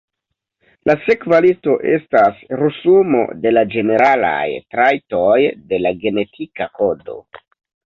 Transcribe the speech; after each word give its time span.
La 0.89 0.95
sekva 1.03 1.41
listo 1.45 1.75
estas 1.97 2.41
resumo 2.63 3.23
de 3.45 3.55
la 3.55 3.67
ĝeneralaj 3.77 4.43
trajtoj 4.75 5.39
de 5.71 5.85
la 5.87 5.97
genetika 6.05 6.75
kodo. 6.83 7.25